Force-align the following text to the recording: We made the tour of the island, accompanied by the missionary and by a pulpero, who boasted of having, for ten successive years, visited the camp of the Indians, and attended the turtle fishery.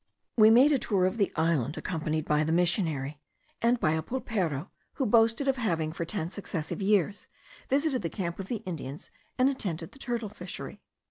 We 0.35 0.49
made 0.49 0.71
the 0.71 0.79
tour 0.79 1.05
of 1.05 1.17
the 1.17 1.31
island, 1.35 1.77
accompanied 1.77 2.25
by 2.25 2.43
the 2.43 2.51
missionary 2.51 3.19
and 3.61 3.79
by 3.79 3.91
a 3.91 4.01
pulpero, 4.01 4.71
who 4.93 5.05
boasted 5.05 5.47
of 5.47 5.57
having, 5.57 5.93
for 5.93 6.05
ten 6.05 6.31
successive 6.31 6.81
years, 6.81 7.27
visited 7.69 8.01
the 8.01 8.09
camp 8.09 8.39
of 8.39 8.47
the 8.47 8.63
Indians, 8.65 9.11
and 9.37 9.47
attended 9.47 9.91
the 9.91 9.99
turtle 9.99 10.29
fishery. 10.29 10.81